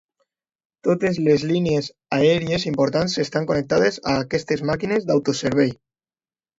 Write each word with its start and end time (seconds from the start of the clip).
Totes 0.87 1.19
les 1.27 1.45
línies 1.51 1.91
aèries 2.19 2.67
importants 2.73 3.21
estan 3.27 3.49
connectades 3.53 4.03
a 4.15 4.19
aquestes 4.27 4.69
màquines 4.75 5.09
d'autoservei. 5.11 5.77